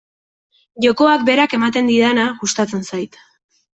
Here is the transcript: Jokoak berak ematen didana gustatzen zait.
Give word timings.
Jokoak 0.85 1.27
berak 1.29 1.53
ematen 1.59 1.91
didana 1.93 2.25
gustatzen 2.41 2.83
zait. 2.89 3.21